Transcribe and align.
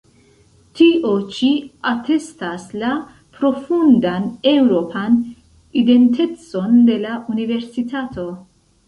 Tio 0.77 1.09
ĉi 1.33 1.49
atestas 1.91 2.65
la 2.83 2.93
profundan 3.39 4.25
eŭropan 4.53 5.19
identecon 5.83 6.81
de 6.89 6.97
la 7.05 7.13
Universitato. 7.35 8.27